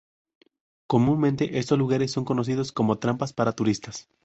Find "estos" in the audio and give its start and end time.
1.59-1.77